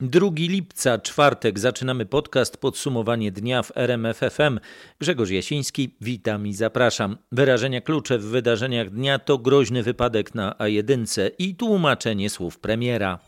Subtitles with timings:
[0.00, 4.60] 2 lipca, czwartek, zaczynamy podcast Podsumowanie dnia w RMFFM.
[4.98, 7.16] Grzegorz Jasiński, witam i zapraszam.
[7.32, 13.18] Wyrażenia klucze w wydarzeniach dnia to groźny wypadek na A1 i tłumaczenie słów premiera.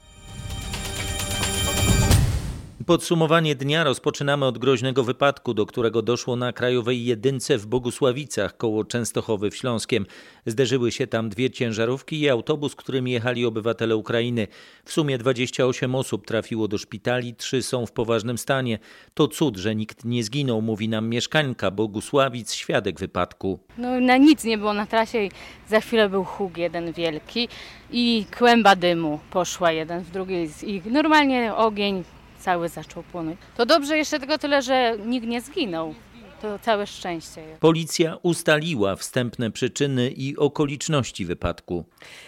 [2.86, 8.84] Podsumowanie dnia rozpoczynamy od groźnego wypadku, do którego doszło na krajowej jedynce w Bogusławicach koło
[8.84, 10.06] Częstochowy w Śląskiem.
[10.46, 14.46] Zderzyły się tam dwie ciężarówki i autobus, którym jechali obywatele Ukrainy.
[14.84, 18.78] W sumie 28 osób trafiło do szpitali, trzy są w poważnym stanie.
[19.14, 23.58] To cud, że nikt nie zginął, mówi nam mieszkańka Bogusławic, świadek wypadku.
[23.78, 25.30] No na nic nie było na trasie i
[25.68, 27.48] za chwilę był huk jeden wielki
[27.90, 32.04] i kłęba dymu poszła jeden w drugi i normalnie ogień
[32.42, 33.38] cały zaczął płonąć.
[33.56, 35.94] To dobrze jeszcze tylko tyle, że nikt nie zginął.
[36.42, 37.42] To całe szczęście.
[37.60, 41.84] Policja ustaliła wstępne przyczyny i okoliczności wypadku.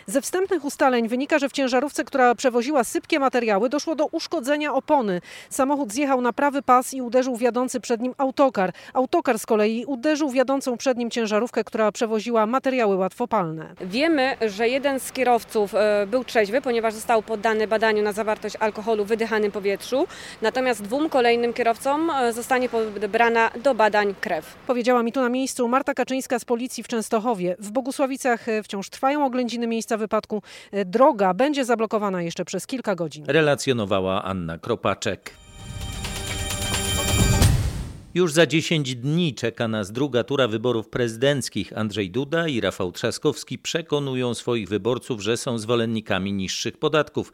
[0.07, 5.21] Ze wstępnych ustaleń wynika, że w ciężarówce, która przewoziła sypkie materiały, doszło do uszkodzenia opony.
[5.51, 8.73] Samochód zjechał na prawy pas i uderzył w jadący przed nim autokar.
[8.93, 13.75] Autokar z kolei uderzył w jadącą przed nim ciężarówkę, która przewoziła materiały łatwopalne.
[13.81, 19.05] Wiemy, że jeden z kierowców e, był trzeźwy, ponieważ został poddany badaniu na zawartość alkoholu
[19.05, 20.07] w wydychanym powietrzu.
[20.43, 24.57] Natomiast dwóm kolejnym kierowcom e, zostanie pobrana do badań krew.
[24.67, 27.57] Powiedziała mi tu na miejscu Marta Kaczyńska z policji w Częstochowie.
[27.59, 30.43] W Bogusławicach e, wciąż trwają oględziny miejsca wypadku.
[30.73, 33.25] E, droga będzie zablokowana jeszcze przez kilka godzin.
[33.29, 35.35] Relacjonowała Anna Kropaczek.
[38.15, 41.79] Już za 10 dni czeka nas druga tura wyborów prezydenckich.
[41.79, 47.33] Andrzej Duda i Rafał Trzaskowski przekonują swoich wyborców, że są zwolennikami niższych podatków.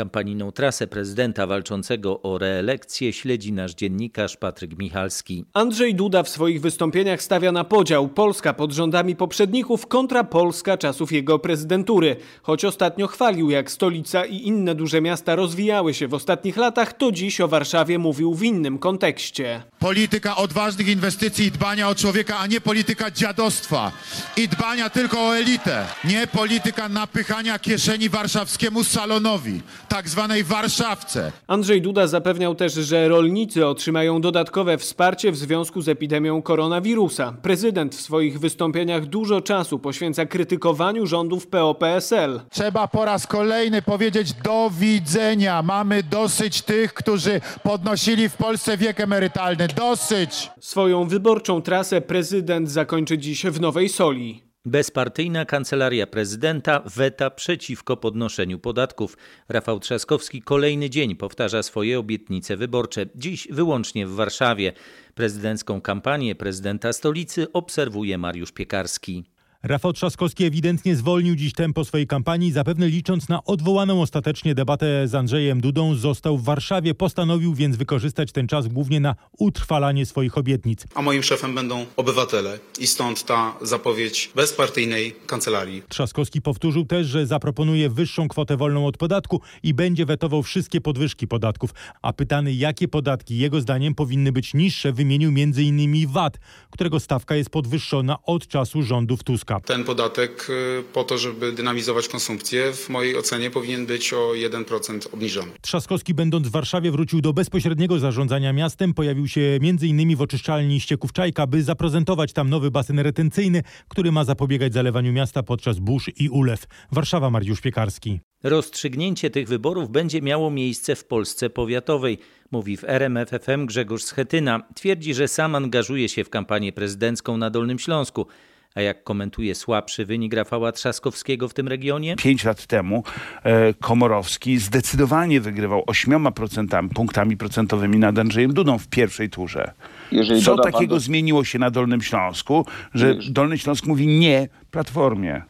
[0.00, 5.44] Kampanijną trasę prezydenta walczącego o reelekcję śledzi nasz dziennikarz Patryk Michalski.
[5.52, 11.12] Andrzej Duda w swoich wystąpieniach stawia na podział Polska pod rządami poprzedników kontra Polska czasów
[11.12, 12.16] jego prezydentury.
[12.42, 17.12] Choć ostatnio chwalił, jak stolica i inne duże miasta rozwijały się w ostatnich latach, to
[17.12, 19.62] dziś o Warszawie mówił w innym kontekście.
[19.78, 23.92] Polityka odważnych inwestycji i dbania o człowieka, a nie polityka dziadostwa
[24.36, 25.86] i dbania tylko o elitę.
[26.04, 31.32] Nie polityka napychania kieszeni warszawskiemu salonowi tak zwanej Warszawce.
[31.46, 37.34] Andrzej Duda zapewniał też, że rolnicy otrzymają dodatkowe wsparcie w związku z epidemią koronawirusa.
[37.42, 42.40] Prezydent w swoich wystąpieniach dużo czasu poświęca krytykowaniu rządów PO-PSL.
[42.50, 45.62] Trzeba po raz kolejny powiedzieć do widzenia.
[45.62, 49.68] Mamy dosyć tych, którzy podnosili w Polsce wiek emerytalny.
[49.76, 50.50] Dosyć!
[50.60, 54.49] Swoją wyborczą trasę prezydent zakończy dziś w Nowej Soli.
[54.64, 59.16] Bezpartyjna kancelaria prezydenta weta przeciwko podnoszeniu podatków.
[59.48, 63.06] Rafał Trzaskowski kolejny dzień powtarza swoje obietnice wyborcze.
[63.14, 64.72] Dziś wyłącznie w Warszawie.
[65.14, 69.24] Prezydencką kampanię prezydenta stolicy obserwuje Mariusz Piekarski.
[69.62, 75.14] Rafał Trzaskowski ewidentnie zwolnił dziś tempo swojej kampanii, zapewne licząc na odwołaną ostatecznie debatę z
[75.14, 75.94] Andrzejem Dudą.
[75.94, 80.86] Został w Warszawie, postanowił więc wykorzystać ten czas głównie na utrwalanie swoich obietnic.
[80.94, 85.82] A moim szefem będą obywatele i stąd ta zapowiedź bezpartyjnej kancelarii.
[85.88, 91.28] Trzaskowski powtórzył też, że zaproponuje wyższą kwotę wolną od podatku i będzie wetował wszystkie podwyżki
[91.28, 91.70] podatków.
[92.02, 96.06] A pytany, jakie podatki jego zdaniem powinny być niższe, wymienił m.in.
[96.08, 96.38] VAT,
[96.70, 99.49] którego stawka jest podwyższona od czasu rządów Tuska.
[99.64, 105.14] Ten podatek y, po to, żeby dynamizować konsumpcję, w mojej ocenie powinien być o 1%
[105.14, 105.52] obniżony.
[105.60, 108.94] Trzaskowski będąc w Warszawie wrócił do bezpośredniego zarządzania miastem.
[108.94, 110.16] Pojawił się m.in.
[110.16, 115.42] w oczyszczalni ścieków Czajka, by zaprezentować tam nowy basen retencyjny, który ma zapobiegać zalewaniu miasta
[115.42, 116.66] podczas burz i ulew.
[116.92, 118.20] Warszawa, Mariusz Piekarski.
[118.42, 122.18] Rozstrzygnięcie tych wyborów będzie miało miejsce w Polsce powiatowej,
[122.50, 124.60] mówi w RMFFM Grzegorz Schetyna.
[124.74, 128.26] Twierdzi, że sam angażuje się w kampanię prezydencką na Dolnym Śląsku.
[128.74, 132.16] A jak komentuje słabszy wynik Rafała Trzaskowskiego w tym regionie?
[132.16, 133.02] Pięć lat temu
[133.42, 139.72] e, Komorowski zdecydowanie wygrywał 8% punktami procentowymi nad Andrzejem Dudą w pierwszej turze.
[140.12, 141.00] Jeżeli Co takiego do...
[141.00, 145.42] zmieniło się na Dolnym Śląsku, że Dolny Śląsk mówi nie Platformie?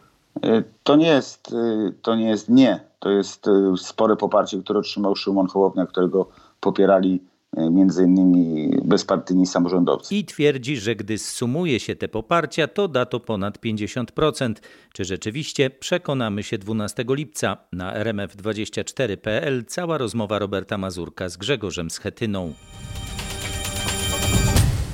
[0.42, 2.80] E, to nie jest, e, to nie jest nie.
[2.98, 6.28] To jest spore poparcie, które otrzymał Szymon Hołownia, którego
[6.60, 7.21] popierali
[7.56, 10.14] między innymi bezpartyjni samorządowcy.
[10.14, 14.54] I twierdzi, że gdy sumuje się te poparcia, to da to ponad 50%.
[14.92, 15.70] Czy rzeczywiście?
[15.70, 17.56] Przekonamy się 12 lipca.
[17.72, 22.52] Na rmf24.pl cała rozmowa Roberta Mazurka z Grzegorzem Schetyną.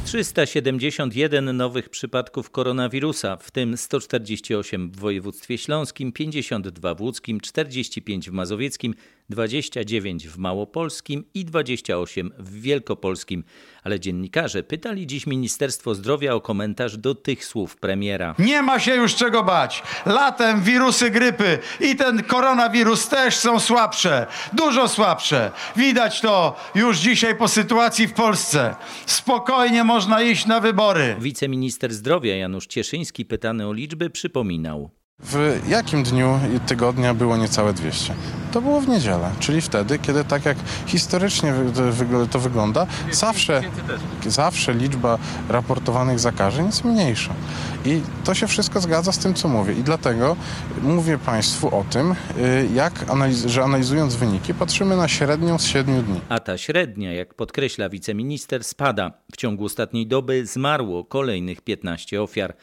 [0.07, 8.33] 371 nowych przypadków koronawirusa, w tym 148 w województwie śląskim, 52 w łódzkim, 45 w
[8.33, 8.95] mazowieckim,
[9.31, 13.45] 29 w Małopolskim i 28 w Wielkopolskim.
[13.83, 18.35] Ale dziennikarze pytali dziś Ministerstwo Zdrowia o komentarz do tych słów premiera.
[18.39, 19.83] Nie ma się już czego bać.
[20.07, 25.51] Latem wirusy grypy i ten koronawirus też są słabsze, dużo słabsze.
[25.77, 28.77] Widać to już dzisiaj po sytuacji w Polsce.
[29.07, 31.17] Spokojnie można iść na wybory.
[31.21, 34.96] Wiceminister zdrowia Janusz Cieszyński, pytany o liczby, przypominał.
[35.19, 38.15] W jakim dniu tygodnia było niecałe 200?
[38.53, 41.55] To było w niedzielę, czyli wtedy, kiedy tak jak historycznie
[42.31, 43.63] to wygląda, zawsze,
[44.27, 45.19] zawsze liczba
[45.49, 47.35] raportowanych zakażeń jest mniejsza.
[47.85, 49.75] I to się wszystko zgadza z tym, co mówię.
[49.75, 50.37] I dlatego
[50.83, 56.03] mówię Państwu o tym, y, jak analiz że analizując wyniki, patrzymy na średnią z 7
[56.03, 56.21] dni.
[56.29, 59.13] A ta średnia, jak podkreśla wiceminister, spada.
[59.33, 62.55] W ciągu ostatniej doby zmarło kolejnych 15 ofiar.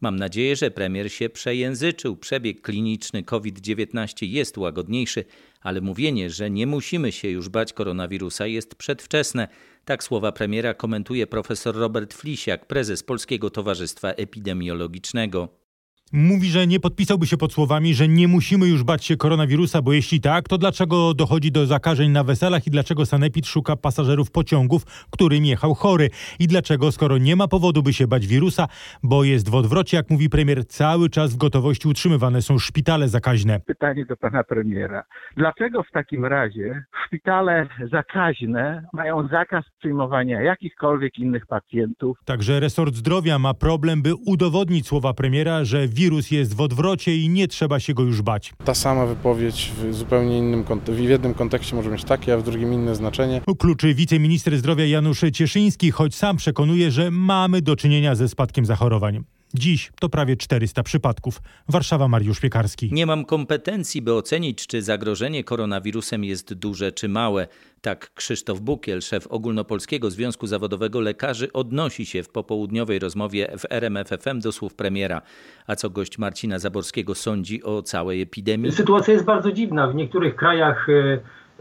[0.00, 2.16] Mam nadzieję, że premier się przejęzyczył.
[2.16, 5.24] Przebieg kliniczny COVID-19 jest łagodniejszy,
[5.60, 9.48] ale mówienie, że nie musimy się już bać koronawirusa jest przedwczesne.
[9.84, 15.63] Tak słowa premiera komentuje profesor Robert Flisiak, prezes Polskiego Towarzystwa Epidemiologicznego.
[16.12, 19.92] Mówi, że nie podpisałby się pod słowami, że nie musimy już bać się koronawirusa, bo
[19.92, 24.84] jeśli tak, to dlaczego dochodzi do zakażeń na weselach i dlaczego Sanepid szuka pasażerów pociągów,
[25.10, 26.10] którym jechał chory?
[26.38, 28.68] I dlaczego, skoro nie ma powodu, by się bać wirusa,
[29.02, 33.60] bo jest w odwrocie, jak mówi premier, cały czas w gotowości utrzymywane są szpitale zakaźne?
[33.60, 35.04] Pytanie do pana premiera.
[35.36, 42.18] Dlaczego w takim razie szpitale zakaźne mają zakaz przyjmowania jakichkolwiek innych pacjentów?
[42.24, 47.28] Także resort zdrowia ma problem, by udowodnić słowa premiera, że wirus jest w odwrocie i
[47.28, 48.52] nie trzeba się go już bać.
[48.64, 52.72] Ta sama wypowiedź w zupełnie innym w jednym kontekście może mieć takie, a w drugim
[52.72, 53.40] inne znaczenie.
[53.58, 59.24] Kluczy wiceminister zdrowia Janusz Cieszyński, choć sam przekonuje, że mamy do czynienia ze spadkiem zachorowań.
[59.56, 61.42] Dziś to prawie 400 przypadków.
[61.68, 62.88] Warszawa Mariusz Piekarski.
[62.92, 67.46] Nie mam kompetencji, by ocenić, czy zagrożenie koronawirusem jest duże czy małe.
[67.80, 74.40] Tak Krzysztof Bukiel, szef Ogólnopolskiego Związku Zawodowego Lekarzy, odnosi się w popołudniowej rozmowie w RMFFM
[74.40, 75.22] do słów premiera.
[75.66, 78.72] A co gość Marcina Zaborskiego sądzi o całej epidemii?
[78.72, 79.88] Sytuacja jest bardzo dziwna.
[79.88, 80.92] W niektórych krajach e,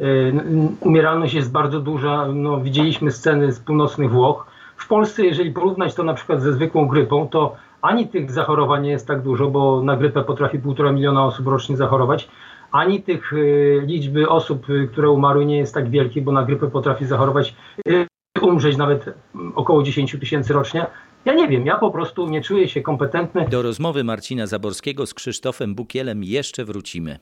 [0.03, 0.31] e,
[0.79, 2.27] umieralność jest bardzo duża.
[2.27, 4.47] No, widzieliśmy sceny z północnych Włoch.
[4.77, 8.89] W Polsce, jeżeli porównać to na przykład ze zwykłą grypą, to ani tych zachorowań nie
[8.89, 12.29] jest tak dużo, bo na grypę potrafi półtora miliona osób rocznie zachorować,
[12.71, 16.71] ani tych y, liczby osób, y, które umarły nie jest tak wielkie, bo na grypę
[16.71, 17.55] potrafi zachorować,
[17.87, 18.07] y,
[18.41, 19.05] umrzeć nawet
[19.55, 20.85] około 10 tysięcy rocznie.
[21.25, 23.47] Ja nie wiem, ja po prostu nie czuję się kompetentny.
[23.49, 27.19] Do rozmowy Marcina Zaborskiego z Krzysztofem Bukielem jeszcze wrócimy.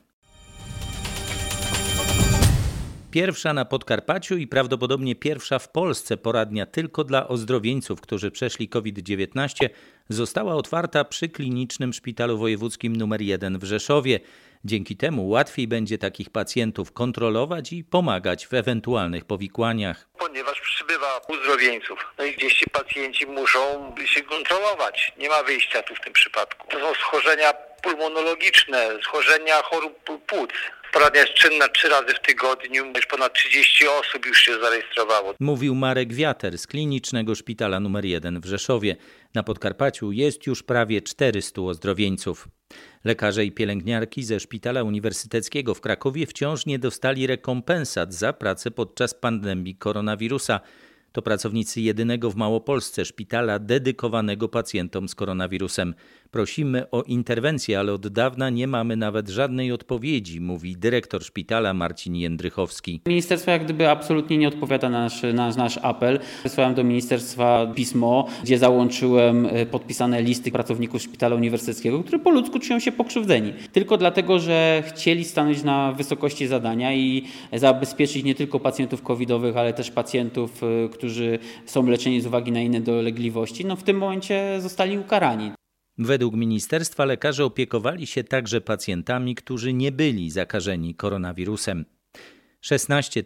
[3.12, 9.68] Pierwsza na Podkarpaciu i prawdopodobnie pierwsza w Polsce poradnia tylko dla ozdrowieńców, którzy przeszli COVID-19,
[10.08, 14.20] została otwarta przy klinicznym szpitalu wojewódzkim nr 1 w Rzeszowie.
[14.64, 20.08] Dzięki temu łatwiej będzie takich pacjentów kontrolować i pomagać w ewentualnych powikłaniach.
[20.18, 25.12] Ponieważ przybywa uzdrowieńców, no i gdzieś ci pacjenci muszą się kontrolować.
[25.18, 26.66] Nie ma wyjścia tu w tym przypadku.
[26.70, 30.50] To są schorzenia pulmonologiczne, schorzenia chorób płuc.
[30.92, 35.34] Poradnia jest czynna trzy razy w tygodniu, już ponad 30 osób już się zarejestrowało.
[35.40, 38.96] Mówił Marek Wiater z Klinicznego Szpitala nr 1 w Rzeszowie.
[39.34, 42.48] Na Podkarpaciu jest już prawie 400 ozdrowieńców.
[43.04, 49.14] Lekarze i pielęgniarki ze Szpitala Uniwersyteckiego w Krakowie wciąż nie dostali rekompensat za pracę podczas
[49.14, 50.60] pandemii koronawirusa.
[51.12, 55.94] To pracownicy jedynego w Małopolsce szpitala dedykowanego pacjentom z koronawirusem.
[56.32, 62.16] Prosimy o interwencję, ale od dawna nie mamy nawet żadnej odpowiedzi, mówi dyrektor szpitala Marcin
[62.16, 63.00] Jędrychowski.
[63.06, 66.20] Ministerstwo jak gdyby absolutnie nie odpowiada na nasz, na nasz apel.
[66.42, 72.58] Wysłałem do ministerstwa pismo, gdzie załączyłem e, podpisane listy pracowników szpitala uniwersyteckiego, którzy po ludzku
[72.58, 73.52] czują się pokrzywdzeni.
[73.72, 79.72] Tylko dlatego, że chcieli stanąć na wysokości zadania i zabezpieczyć nie tylko pacjentów covidowych, ale
[79.72, 83.64] też pacjentów, e, którzy są leczeni z uwagi na inne dolegliwości.
[83.64, 85.52] No w tym momencie zostali ukarani.
[85.98, 91.84] Według ministerstwa lekarze opiekowali się także pacjentami, którzy nie byli zakażeni koronawirusem.
[92.60, 93.22] 16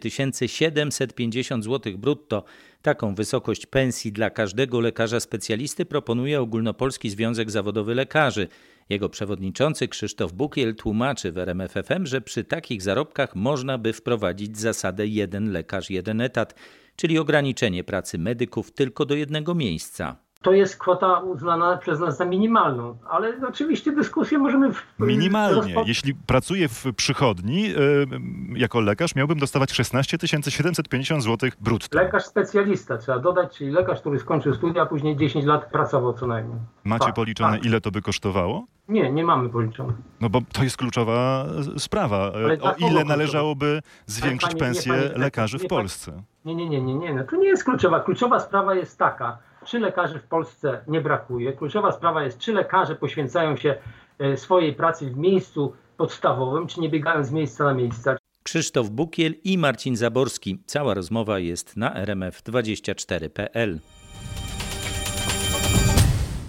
[0.47, 2.43] 750 zł brutto.
[2.81, 8.47] Taką wysokość pensji dla każdego lekarza specjalisty proponuje Ogólnopolski Związek Zawodowy Lekarzy.
[8.89, 15.07] Jego przewodniczący Krzysztof Bukiel tłumaczy w RMFFM, że przy takich zarobkach można by wprowadzić zasadę
[15.07, 16.55] jeden lekarz, jeden etat,
[16.95, 20.26] czyli ograniczenie pracy medyków tylko do jednego miejsca.
[20.41, 24.73] To jest kwota uznana przez nas za minimalną, ale oczywiście dyskusję możemy...
[24.73, 25.75] W, Minimalnie.
[25.85, 28.07] Jeśli pracuję w przychodni, yy,
[28.55, 30.17] jako lekarz miałbym dostawać 16
[30.49, 31.97] 750 zł brutto.
[31.97, 36.27] Lekarz specjalista trzeba dodać, czyli lekarz, który skończył studia, a później 10 lat pracował co
[36.27, 36.59] najmniej.
[36.83, 37.65] Macie tak, policzone, tak.
[37.65, 38.65] ile to by kosztowało?
[38.87, 39.93] Nie, nie mamy policzone.
[40.21, 41.45] No bo to jest kluczowa
[41.77, 42.31] sprawa.
[42.35, 46.23] Ale o ile należałoby zwiększyć panie, pensję nie, panie, lekarzy nie, w Polsce?
[46.45, 47.13] Nie, nie, nie, nie, nie.
[47.13, 47.99] No to nie jest kluczowa.
[47.99, 51.53] Kluczowa sprawa jest taka, czy lekarzy w Polsce nie brakuje.
[51.53, 53.75] Kluczowa sprawa jest, czy lekarze poświęcają się
[54.19, 58.17] e, swojej pracy w miejscu podstawowym, czy nie biegają z miejsca na miejsce.
[58.43, 60.63] Krzysztof Bukiel i Marcin Zaborski.
[60.65, 63.79] Cała rozmowa jest na rmf24.pl.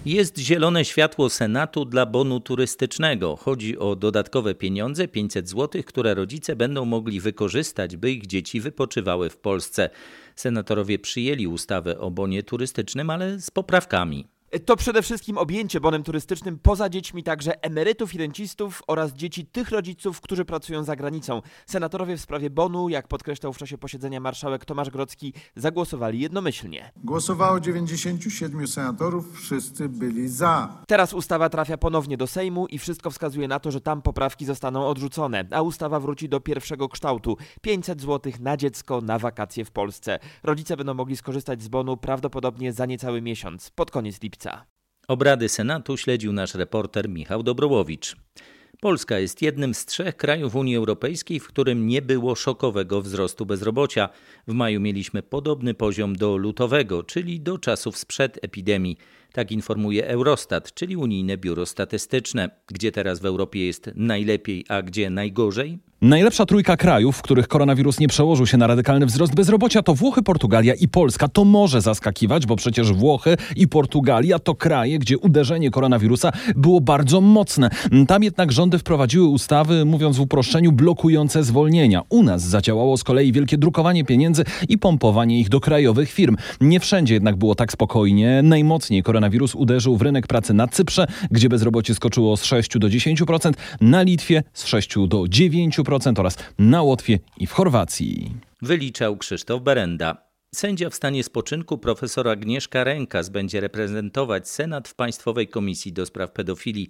[0.09, 3.37] Jest zielone światło Senatu dla bonu turystycznego.
[3.37, 9.31] Chodzi o dodatkowe pieniądze 500 zł, które rodzice będą mogli wykorzystać, by ich dzieci wypoczywały
[9.31, 9.91] w Polsce.
[10.37, 14.38] Senatorowie przyjęli ustawę o bonie turystycznym, ale z poprawkami.
[14.65, 19.71] To przede wszystkim objęcie bonem turystycznym poza dziećmi także emerytów i rencistów oraz dzieci tych
[19.71, 21.43] rodziców, którzy pracują za granicą.
[21.67, 26.93] Senatorowie w sprawie bonu, jak podkreślał w czasie posiedzenia marszałek Tomasz Grodzki, zagłosowali jednomyślnie.
[26.97, 30.83] Głosowało 97 senatorów, wszyscy byli za.
[30.87, 34.87] Teraz ustawa trafia ponownie do Sejmu i wszystko wskazuje na to, że tam poprawki zostaną
[34.87, 37.37] odrzucone, a ustawa wróci do pierwszego kształtu.
[37.63, 40.19] 500 zł na dziecko na wakacje w Polsce.
[40.43, 44.67] Rodzice będą mogli skorzystać z bonu prawdopodobnie za niecały miesiąc, pod koniec lipca lipca.
[45.09, 48.17] Obrady Senatu śledził nasz reporter Michał Dobrołowicz.
[48.81, 54.09] Polska jest jednym z trzech krajów Unii Europejskiej, w którym nie było szokowego wzrostu bezrobocia.
[54.47, 58.97] W maju mieliśmy podobny poziom do lutowego, czyli do czasów sprzed epidemii.
[59.39, 62.51] Tak informuje Eurostat, czyli Unijne Biuro Statystyczne.
[62.67, 65.79] Gdzie teraz w Europie jest najlepiej, a gdzie najgorzej?
[66.03, 70.23] Najlepsza trójka krajów, w których koronawirus nie przełożył się na radykalny wzrost bezrobocia, to Włochy,
[70.23, 71.29] Portugalia i Polska.
[71.29, 77.21] To może zaskakiwać, bo przecież Włochy i Portugalia to kraje, gdzie uderzenie koronawirusa było bardzo
[77.21, 77.71] mocne.
[78.09, 82.03] Tam jednak rządy wprowadziły ustawy, mówiąc w uproszczeniu, blokujące zwolnienia.
[82.09, 86.37] U nas zadziałało z kolei wielkie drukowanie pieniędzy i pompowanie ich do krajowych firm.
[86.61, 88.41] Nie wszędzie jednak było tak spokojnie.
[88.43, 93.53] Najmocniej koronawirus uderzył w rynek pracy na Cyprze, gdzie bezrobocie skoczyło z 6 do 10%,
[93.81, 98.33] na Litwie z 6 do 9%, oraz na Łotwie i w Chorwacji.
[98.63, 100.17] Wyliczał Krzysztof Berenda.
[100.55, 106.33] Sędzia w stanie spoczynku profesor Agnieszka Rękas będzie reprezentować Senat w Państwowej Komisji do Spraw
[106.33, 106.89] Pedofilii.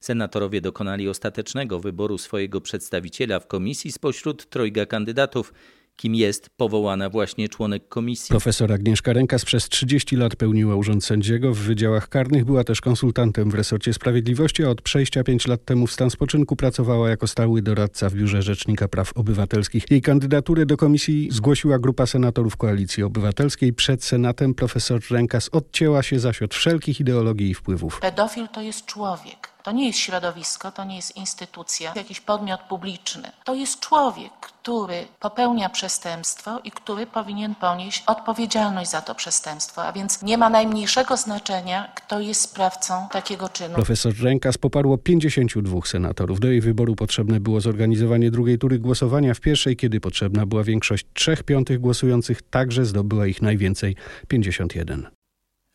[0.00, 5.52] Senatorowie dokonali ostatecznego wyboru swojego przedstawiciela w komisji spośród trojga kandydatów
[5.98, 8.28] kim jest powołana właśnie członek komisji.
[8.28, 13.50] Profesor Agnieszka Rękas przez 30 lat pełniła urząd sędziego w wydziałach karnych, była też konsultantem
[13.50, 17.62] w resorcie sprawiedliwości, a od przejścia 5 lat temu w stan spoczynku pracowała jako stały
[17.62, 19.84] doradca w Biurze Rzecznika Praw Obywatelskich.
[19.90, 23.72] Jej kandydaturę do komisji zgłosiła grupa senatorów Koalicji Obywatelskiej.
[23.72, 28.00] Przed Senatem profesor Rękas odcięła się zaś od wszelkich ideologii i wpływów.
[28.00, 29.57] Pedofil to jest człowiek.
[29.68, 33.30] To nie jest środowisko, to nie jest instytucja, jakiś podmiot publiczny.
[33.44, 39.92] To jest człowiek, który popełnia przestępstwo i który powinien ponieść odpowiedzialność za to przestępstwo, a
[39.92, 43.74] więc nie ma najmniejszego znaczenia, kto jest sprawcą takiego czynu.
[43.74, 46.40] Profesor Rękas poparło 52 senatorów.
[46.40, 49.34] Do jej wyboru potrzebne było zorganizowanie drugiej tury głosowania.
[49.34, 53.96] W pierwszej, kiedy potrzebna była większość trzech piątych głosujących, także zdobyła ich najwięcej
[54.28, 55.17] 51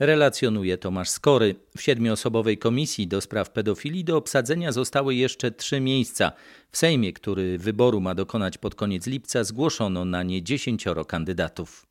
[0.06, 1.56] relacjonuje Tomasz Skory.
[1.78, 6.32] W siedmioosobowej komisji do spraw pedofilii do obsadzenia zostały jeszcze trzy miejsca.
[6.72, 11.86] W Sejmie, który wyboru ma dokonać pod koniec lipca, zgłoszono na nie dziesięcioro kandydatów.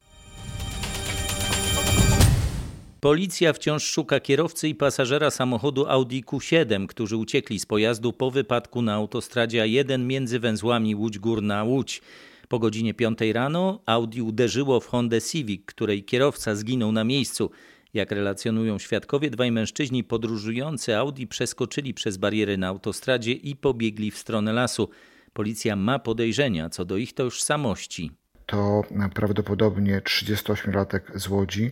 [3.01, 8.83] Policja wciąż szuka kierowcy i pasażera samochodu Audi Q7, którzy uciekli z pojazdu po wypadku
[8.83, 12.03] na autostradzie A1 między węzłami Łódź Górna Łódź.
[12.49, 17.51] Po godzinie 5 rano Audi uderzyło w Hondę Civic, której kierowca zginął na miejscu.
[17.95, 24.19] Jak relacjonują świadkowie, dwaj mężczyźni podróżujący Audi przeskoczyli przez bariery na autostradzie i pobiegli w
[24.19, 24.89] stronę lasu.
[25.33, 28.11] Policja ma podejrzenia co do ich tożsamości
[28.47, 28.85] to
[29.15, 31.71] prawdopodobnie 38-latek z Łodzi,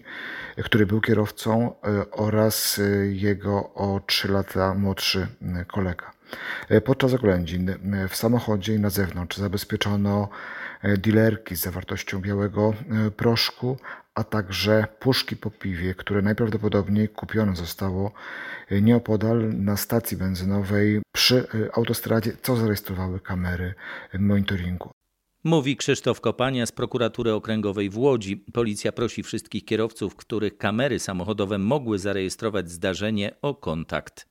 [0.64, 6.10] który był kierowcą e, oraz e, jego o 3 lata młodszy e, kolega.
[6.84, 7.74] Podczas oględzin
[8.08, 10.28] w samochodzie i na zewnątrz zabezpieczono
[10.98, 12.74] dilerki z zawartością białego
[13.16, 13.78] proszku,
[14.20, 18.12] a także puszki po piwie, które najprawdopodobniej kupione zostało
[18.70, 23.74] e, nieopodal na stacji benzynowej przy e, autostradzie, co zarejestrowały kamery
[24.18, 24.90] monitoringu.
[25.44, 28.36] Mówi Krzysztof Kopania z prokuratury okręgowej w Łodzi.
[28.36, 34.29] Policja prosi wszystkich kierowców, których kamery samochodowe mogły zarejestrować zdarzenie, o kontakt.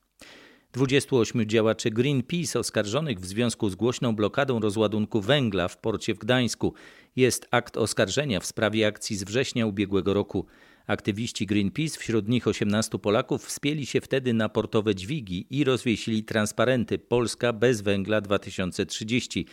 [0.73, 6.73] 28 działaczy Greenpeace oskarżonych w związku z głośną blokadą rozładunku węgla w porcie w Gdańsku.
[7.15, 10.45] Jest akt oskarżenia w sprawie akcji z września ubiegłego roku.
[10.87, 16.99] Aktywiści Greenpeace, wśród nich 18 Polaków, wspięli się wtedy na portowe dźwigi i rozwiesili transparenty
[16.99, 19.45] Polska bez węgla 2030.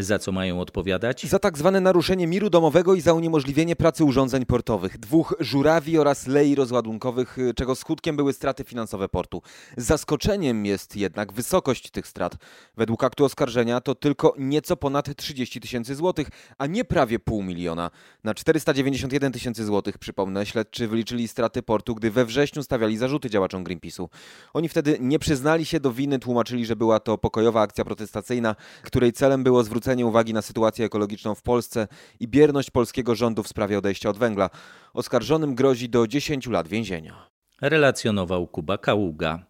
[0.00, 1.26] Za co mają odpowiadać?
[1.26, 6.26] Za tak zwane naruszenie miru domowego i za uniemożliwienie pracy urządzeń portowych, dwóch żurawi oraz
[6.26, 9.42] lei rozładunkowych, czego skutkiem były straty finansowe portu.
[9.76, 12.36] Zaskoczeniem jest jednak wysokość tych strat.
[12.76, 16.28] Według aktu oskarżenia to tylko nieco ponad 30 tysięcy złotych,
[16.58, 17.90] a nie prawie pół miliona.
[18.24, 23.64] Na 491 tysięcy złotych, przypomnę, śledczy wyliczyli straty portu, gdy we wrześniu stawiali zarzuty działaczom
[23.64, 24.08] Greenpeace'u.
[24.54, 29.12] Oni wtedy nie przyznali się do winy, tłumaczyli, że była to pokojowa akcja protestacyjna, której
[29.12, 31.88] celem było zwrócenie zwrócenie uwagi na sytuację ekologiczną w Polsce
[32.20, 34.50] i bierność polskiego rządu w sprawie odejścia od węgla.
[34.94, 37.30] Oskarżonym grozi do 10 lat więzienia.
[37.60, 39.46] Relacjonował Kuba Kaługa.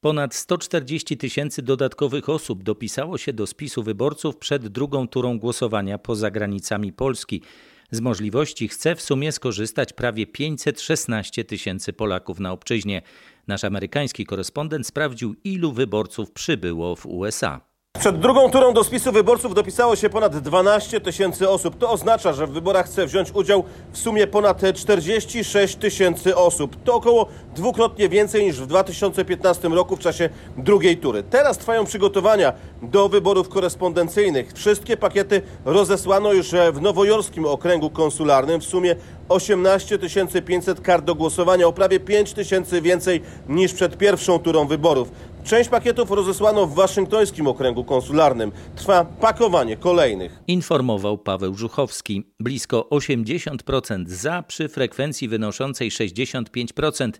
[0.00, 6.30] Ponad 140 tysięcy dodatkowych osób dopisało się do spisu wyborców przed drugą turą głosowania poza
[6.30, 7.42] granicami Polski.
[7.90, 13.02] Z możliwości chce w sumie skorzystać prawie 516 tysięcy Polaków na obczyźnie.
[13.46, 17.75] Nasz amerykański korespondent sprawdził, ilu wyborców przybyło w USA.
[18.06, 21.78] Przed drugą turą do spisu wyborców dopisało się ponad 12 tysięcy osób.
[21.78, 26.76] To oznacza, że w wyborach chce wziąć udział w sumie ponad 46 tysięcy osób.
[26.84, 31.22] To około dwukrotnie więcej niż w 2015 roku w czasie drugiej tury.
[31.22, 34.52] Teraz trwają przygotowania do wyborów korespondencyjnych.
[34.52, 38.60] Wszystkie pakiety rozesłano już w nowojorskim okręgu konsularnym.
[38.60, 38.96] W sumie
[39.28, 39.98] 18
[40.46, 45.10] 500 kart do głosowania, o prawie 5 tysięcy więcej niż przed pierwszą turą wyborów.
[45.46, 48.52] Część pakietów rozesłano w waszyngtońskim okręgu konsularnym.
[48.76, 50.38] Trwa pakowanie kolejnych.
[50.46, 52.22] Informował Paweł Żuchowski.
[52.40, 57.10] Blisko 80% za przy frekwencji wynoszącej 65%.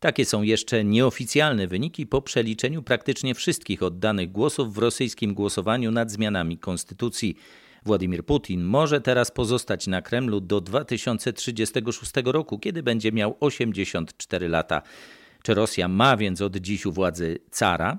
[0.00, 6.10] Takie są jeszcze nieoficjalne wyniki po przeliczeniu praktycznie wszystkich oddanych głosów w rosyjskim głosowaniu nad
[6.10, 7.36] zmianami konstytucji.
[7.84, 14.82] Władimir Putin może teraz pozostać na Kremlu do 2036 roku, kiedy będzie miał 84 lata.
[15.42, 17.98] Czy Rosja ma więc od dziś u władzy cara?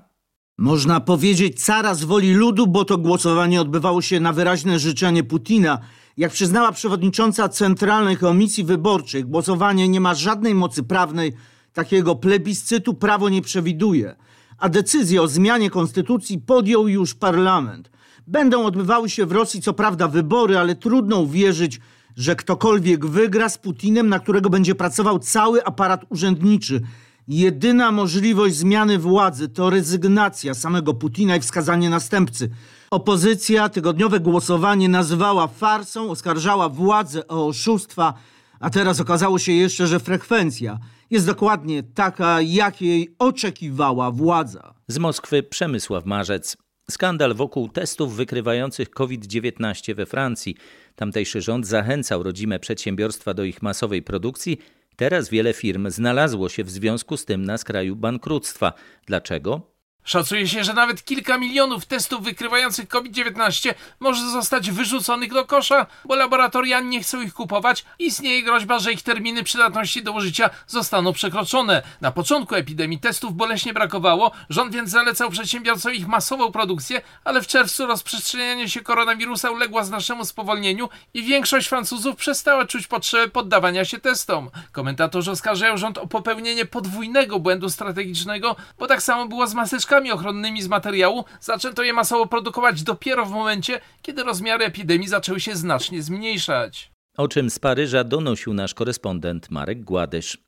[0.58, 5.78] Można powiedzieć cara z woli ludu, bo to głosowanie odbywało się na wyraźne życzenie Putina.
[6.16, 11.32] Jak przyznała przewodnicząca Centralnej Komisji Wyborczej, głosowanie nie ma żadnej mocy prawnej,
[11.72, 14.16] takiego plebiscytu prawo nie przewiduje.
[14.58, 17.90] A decyzję o zmianie konstytucji podjął już parlament.
[18.26, 21.80] Będą odbywały się w Rosji co prawda wybory, ale trudno uwierzyć,
[22.16, 26.80] że ktokolwiek wygra z Putinem, na którego będzie pracował cały aparat urzędniczy.
[27.28, 32.50] Jedyna możliwość zmiany władzy to rezygnacja samego Putina i wskazanie następcy.
[32.90, 38.14] Opozycja tygodniowe głosowanie nazywała farsą, oskarżała władzę o oszustwa,
[38.60, 40.78] a teraz okazało się jeszcze, że frekwencja
[41.10, 44.74] jest dokładnie taka, jakiej oczekiwała władza.
[44.88, 46.56] Z Moskwy Przemysław Marzec.
[46.90, 50.56] Skandal wokół testów wykrywających COVID-19 we Francji.
[50.96, 54.58] Tamtejszy rząd zachęcał rodzime przedsiębiorstwa do ich masowej produkcji.
[54.96, 58.72] Teraz wiele firm znalazło się w związku z tym na skraju bankructwa.
[59.06, 59.73] Dlaczego?
[60.04, 66.14] Szacuje się, że nawet kilka milionów testów wykrywających COVID-19 może zostać wyrzuconych do kosza, bo
[66.14, 71.12] laboratoria nie chcą ich kupować i istnieje groźba, że ich terminy przydatności do użycia zostaną
[71.12, 71.82] przekroczone.
[72.00, 77.46] Na początku epidemii testów boleśnie brakowało, rząd więc zalecał przedsiębiorcom ich masową produkcję, ale w
[77.46, 83.98] czerwcu rozprzestrzenianie się koronawirusa uległa znacznemu spowolnieniu i większość Francuzów przestała czuć potrzebę poddawania się
[83.98, 84.50] testom.
[84.72, 90.12] Komentatorzy oskarżają rząd o popełnienie podwójnego błędu strategicznego, bo tak samo było z maseczkami maseczkami
[90.12, 95.56] ochronnymi z materiału zaczęto je masowo produkować dopiero w momencie, kiedy rozmiary epidemii zaczęły się
[95.56, 96.90] znacznie zmniejszać.
[97.16, 100.38] O czym z Paryża donosił nasz korespondent Marek Gładysz.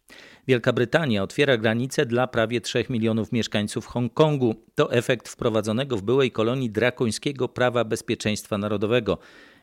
[0.46, 4.54] Wielka Brytania otwiera granice dla prawie 3 milionów mieszkańców Hongkongu.
[4.74, 9.18] To efekt wprowadzonego w byłej kolonii drakońskiego prawa bezpieczeństwa narodowego.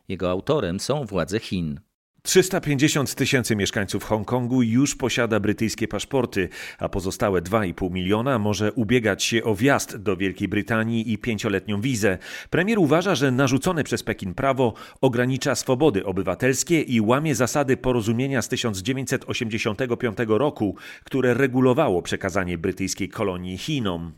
[0.07, 1.79] Jego autorem są władze Chin.
[2.25, 9.43] 350 tysięcy mieszkańców Hongkongu już posiada brytyjskie paszporty, a pozostałe 2,5 miliona może ubiegać się
[9.43, 12.17] o wjazd do Wielkiej Brytanii i pięcioletnią wizę.
[12.49, 18.47] Premier uważa, że narzucone przez Pekin prawo ogranicza swobody obywatelskie i łamie zasady porozumienia z
[18.47, 24.11] 1985 roku, które regulowało przekazanie brytyjskiej kolonii Chinom.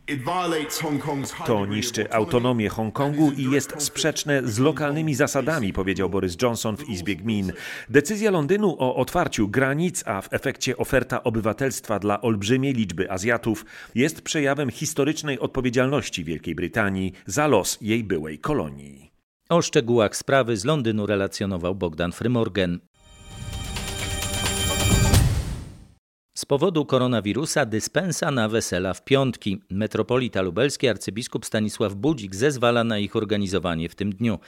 [1.46, 7.16] To niszczy autonomię Hongkongu i jest sprzeczne z lokalnymi zasadami, powiedział Boris Johnson w Izbie
[7.16, 7.54] Gmin.
[7.96, 14.22] Decyzja Londynu o otwarciu granic, a w efekcie oferta obywatelstwa dla olbrzymiej liczby Azjatów jest
[14.22, 19.12] przejawem historycznej odpowiedzialności Wielkiej Brytanii za los jej byłej kolonii.
[19.50, 22.80] O szczegółach sprawy z Londynu relacjonował Bogdan Frymorgan.
[26.38, 29.62] Z powodu koronawirusa dyspensa na wesela w piątki.
[29.70, 34.40] Metropolita lubelski arcybiskup Stanisław Budzik zezwala na ich organizowanie w tym dniu.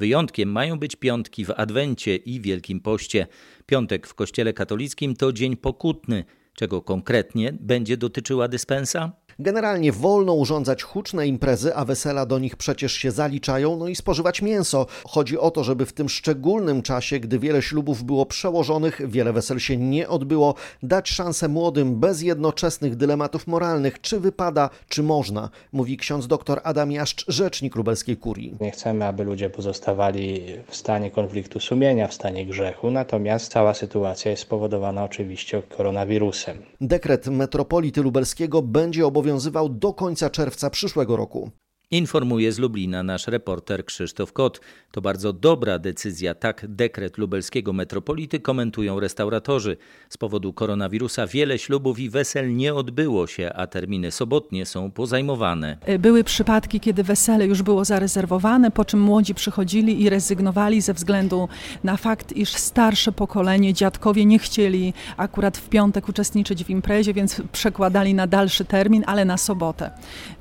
[0.00, 3.26] Wyjątkiem mają być piątki w Adwencie i Wielkim Poście.
[3.66, 6.24] Piątek w Kościele katolickim to dzień pokutny.
[6.54, 9.12] Czego konkretnie będzie dotyczyła dyspensa?
[9.42, 14.42] Generalnie wolno urządzać huczne imprezy, a wesela do nich przecież się zaliczają, no i spożywać
[14.42, 14.86] mięso.
[15.04, 19.58] Chodzi o to, żeby w tym szczególnym czasie, gdy wiele ślubów było przełożonych, wiele wesel
[19.58, 25.96] się nie odbyło, dać szansę młodym bez jednoczesnych dylematów moralnych, czy wypada, czy można, mówi
[25.96, 28.56] ksiądz dr Adam Jaszcz, rzecznik lubelskiej kurii.
[28.60, 34.30] Nie chcemy, aby ludzie pozostawali w stanie konfliktu sumienia, w stanie grzechu, natomiast cała sytuacja
[34.30, 36.58] jest spowodowana oczywiście koronawirusem.
[36.80, 41.50] Dekret metropolity lubelskiego będzie obowiązywał obowiązywał do końca czerwca przyszłego roku.
[41.92, 44.60] Informuje z Lublina nasz reporter Krzysztof Kot.
[44.90, 49.76] To bardzo dobra decyzja, tak dekret lubelskiego metropolity komentują restauratorzy.
[50.08, 55.78] Z powodu koronawirusa wiele ślubów i wesel nie odbyło się, a terminy sobotnie są pozajmowane.
[55.98, 61.48] Były przypadki, kiedy wesele już było zarezerwowane, po czym młodzi przychodzili i rezygnowali ze względu
[61.84, 67.42] na fakt, iż starsze pokolenie, dziadkowie nie chcieli akurat w piątek uczestniczyć w imprezie, więc
[67.52, 69.90] przekładali na dalszy termin, ale na sobotę.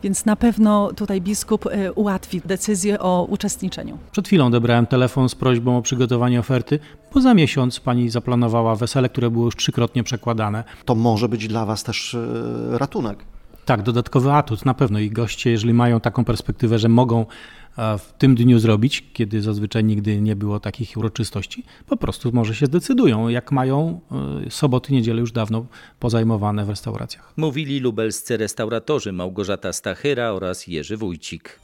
[0.03, 3.97] Więc na pewno tutaj biskup biskup e, ułatwi decyzję o uczestniczeniu.
[4.12, 6.80] Przed chwilą odebrałem telefon z prośbą o przygotowanie oferty,
[7.13, 10.63] bo za miesiąc pani zaplanowała wesele, które było już trzykrotnie przekładane.
[10.86, 13.25] To może być dla Was też e, ratunek.
[13.69, 17.25] Tak, dodatkowy atut na pewno i goście, jeżeli mają taką perspektywę, że mogą
[17.77, 22.65] w tym dniu zrobić, kiedy zazwyczaj nigdy nie było takich uroczystości, po prostu może się
[22.65, 24.01] zdecydują, jak mają
[24.45, 25.65] e, soboty, niedzielę już dawno
[25.99, 27.34] pozajmowane w restauracjach.
[27.38, 31.60] Mówili lubelscy restauratorzy Małgorzata Stachyra oraz Jerzy Wójcik.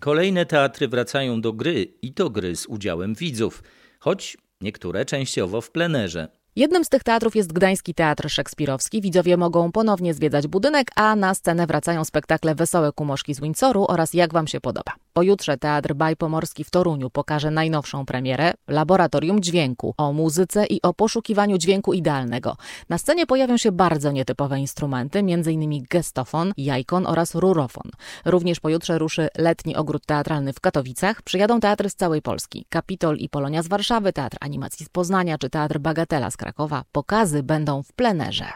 [0.00, 3.62] Kolejne teatry wracają do gry i to gry z udziałem widzów,
[3.98, 6.37] choć niektóre częściowo w plenerze.
[6.58, 9.00] Jednym z tych teatrów jest Gdański Teatr Szekspirowski.
[9.00, 14.14] Widzowie mogą ponownie zwiedzać budynek, a na scenę wracają spektakle Wesołe Kumoszki z Windsoru oraz
[14.14, 14.92] Jak Wam się podoba.
[15.18, 21.58] Pojutrze Teatr Bajpomorski w Toruniu pokaże najnowszą premierę Laboratorium Dźwięku o muzyce i o poszukiwaniu
[21.58, 22.56] dźwięku idealnego.
[22.88, 25.82] Na scenie pojawią się bardzo nietypowe instrumenty, m.in.
[25.90, 27.90] gestofon, jajkon oraz rurofon.
[28.24, 31.22] Również pojutrze ruszy letni ogród teatralny w Katowicach.
[31.22, 32.66] Przyjadą teatry z całej Polski.
[32.68, 36.84] Kapitol i Polonia z Warszawy, Teatr Animacji z Poznania czy Teatr Bagatela z Krakowa.
[36.92, 38.46] Pokazy będą w plenerze.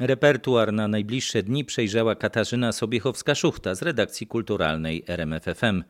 [0.00, 5.82] Repertuar na najbliższe dni przejrzała Katarzyna Sobiechowska-Szuchta z redakcji kulturalnej RMFFM.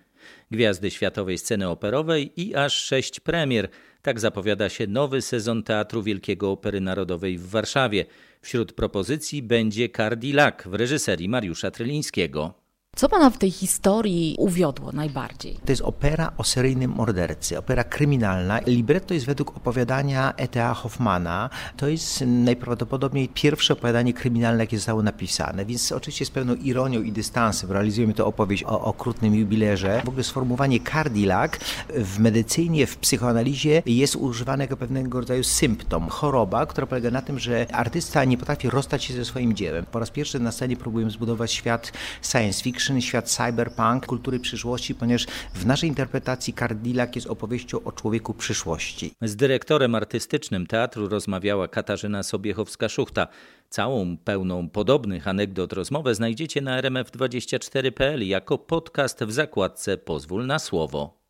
[0.50, 3.68] Gwiazdy światowej sceny operowej i aż sześć premier.
[4.02, 8.04] Tak zapowiada się nowy sezon Teatru Wielkiego Opery Narodowej w Warszawie.
[8.40, 12.61] Wśród propozycji będzie Cardillac w reżyserii Mariusza Trylińskiego.
[12.96, 15.58] Co pana w tej historii uwiodło najbardziej?
[15.64, 18.60] To jest opera o seryjnym mordercy, opera kryminalna.
[18.66, 20.74] Libretto jest według opowiadania E.T.A.
[20.74, 21.50] Hoffmana.
[21.76, 27.12] To jest najprawdopodobniej pierwsze opowiadanie kryminalne, jakie zostało napisane, więc oczywiście z pełną ironią i
[27.12, 30.02] dystansem realizujemy tę opowieść o okrutnym jubilerze.
[30.04, 31.52] W ogóle sformułowanie Cardillac
[31.88, 37.38] w medycynie, w psychoanalizie jest używane jako pewnego rodzaju symptom, choroba, która polega na tym,
[37.38, 39.86] że artysta nie potrafi rozstać się ze swoim dziełem.
[39.86, 45.26] Po raz pierwszy na scenie próbujemy zbudować świat science fiction, świat cyberpunk, kultury przyszłości, ponieważ
[45.54, 49.14] w naszej interpretacji Cadillac jest opowieścią o człowieku przyszłości.
[49.22, 53.26] Z dyrektorem artystycznym teatru rozmawiała Katarzyna Sobiechowska-Szuchta.
[53.70, 61.21] Całą pełną podobnych anegdot rozmowę znajdziecie na rmf24.pl jako podcast w zakładce Pozwól na słowo.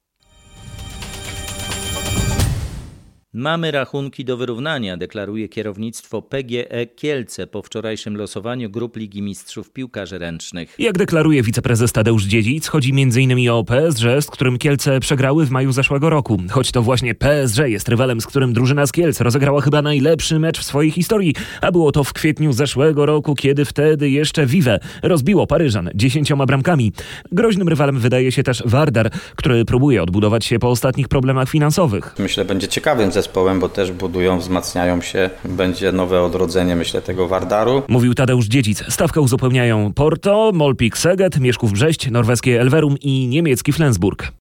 [3.35, 10.19] Mamy rachunki do wyrównania, deklaruje kierownictwo PGE Kielce po wczorajszym losowaniu grup Ligi Mistrzów Piłkarzy
[10.19, 10.75] Ręcznych.
[10.79, 13.51] Jak deklaruje wiceprezes Tadeusz Dziedzic, chodzi m.in.
[13.51, 16.39] o PSG, z którym Kielce przegrały w maju zeszłego roku.
[16.51, 20.61] Choć to właśnie PSG jest rywalem, z którym drużyna z Kielc rozegrała chyba najlepszy mecz
[20.61, 25.47] w swojej historii, a było to w kwietniu zeszłego roku, kiedy wtedy jeszcze Vive rozbiło
[25.47, 26.93] Paryżan dziesięcioma bramkami.
[27.33, 32.15] Groźnym rywalem wydaje się też Wardar, który próbuje odbudować się po ostatnich problemach finansowych.
[32.19, 33.22] Myślę, będzie ciekawym zespołem,
[33.61, 35.31] bo też budują, wzmacniają się.
[35.45, 37.83] Będzie nowe odrodzenie, myślę, tego Wardaru.
[37.89, 38.85] Mówił Tadeusz Dziedzic.
[38.89, 44.33] Stawkę uzupełniają Porto, Molpik Seget, Mieszków Brześć, norweskie Elverum i niemiecki Flensburg.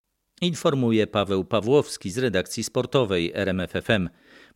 [0.41, 4.09] Informuje Paweł Pawłowski z redakcji sportowej RMFFM.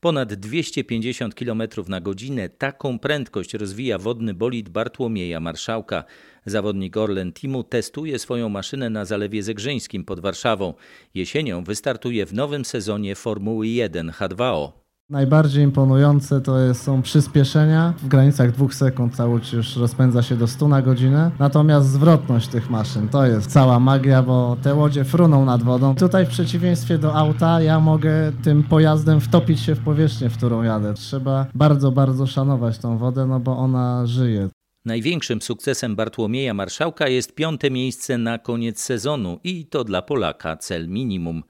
[0.05, 6.03] Ponad 250 km na godzinę taką prędkość rozwija wodny bolid Bartłomieja Marszałka.
[6.45, 10.73] Zawodnik Orlen Teamu testuje swoją maszynę na Zalewie Zegrzyńskim pod Warszawą.
[11.13, 14.84] Jesienią wystartuje w nowym sezonie Formuły 1 H2O.
[15.09, 17.93] Najbardziej imponujące to jest, są przyspieszenia.
[17.97, 21.31] W granicach dwóch sekund łódź już rozpędza się do 100 na godzinę.
[21.39, 25.95] Natomiast zwrotność tych maszyn to jest cała magia, bo te łodzie fruną nad wodą.
[25.95, 30.63] Tutaj w przeciwieństwie do auta ja mogę tym pojazdem wtopić się w powierzchnię, w którą
[30.63, 30.93] jadę.
[30.93, 34.49] Trzeba bardzo, bardzo szanować tą wodę, no bo ona żyje.
[34.85, 40.89] Największym sukcesem Bartłomieja Marszałka jest piąte miejsce na koniec sezonu i to dla Polaka cel
[40.89, 41.43] minimum.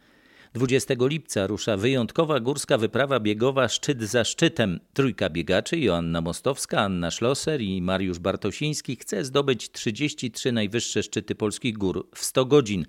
[0.56, 4.80] 20 lipca rusza wyjątkowa górska wyprawa biegowa szczyt za szczytem.
[4.94, 11.78] Trójka biegaczy Joanna Mostowska, Anna Schlosser i Mariusz Bartosiński chce zdobyć 33 najwyższe szczyty polskich
[11.78, 12.86] gór w 100 godzin.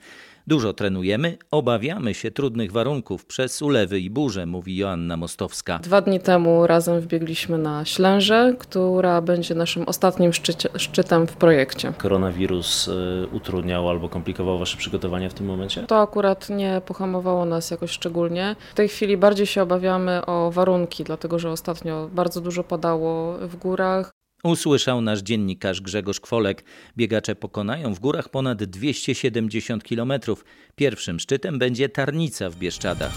[0.49, 5.79] Dużo trenujemy, obawiamy się trudnych warunków przez ulewy i burze, mówi Joanna Mostowska.
[5.79, 11.93] Dwa dni temu razem wbiegliśmy na Ślęże, która będzie naszym ostatnim szczycie, szczytem w projekcie.
[11.99, 15.83] Koronawirus y, utrudniał albo komplikował Wasze przygotowania w tym momencie?
[15.83, 18.57] To akurat nie pohamowało nas jakoś szczególnie.
[18.73, 23.57] W tej chwili bardziej się obawiamy o warunki, dlatego że ostatnio bardzo dużo padało w
[23.57, 24.11] górach.
[24.45, 26.65] Usłyszał nasz dziennikarz Grzegorz Kwolek.
[26.97, 30.13] Biegacze pokonają w górach ponad 270 km.
[30.75, 33.13] Pierwszym szczytem będzie Tarnica w Bieszczadach.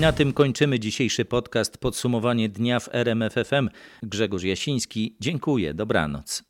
[0.00, 3.68] Na tym kończymy dzisiejszy podcast Podsumowanie dnia w RMFFM.
[4.02, 6.42] Grzegorz Jasiński, dziękuję, dobranoc.